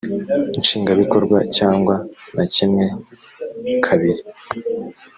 [0.59, 1.95] nshingwabikorwa cyangwa
[2.35, 2.85] na kimwe
[3.85, 4.21] kabiri